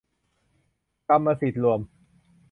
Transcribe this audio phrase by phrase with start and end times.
[1.09, 1.79] กรรมสิทธิ์รวม